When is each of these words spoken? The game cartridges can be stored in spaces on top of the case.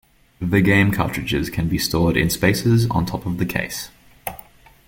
The 0.39 0.61
game 0.61 0.91
cartridges 0.91 1.51
can 1.51 1.67
be 1.69 1.77
stored 1.77 2.17
in 2.17 2.31
spaces 2.31 2.87
on 2.89 3.05
top 3.05 3.27
of 3.27 3.37
the 3.37 3.45
case. 3.45 3.91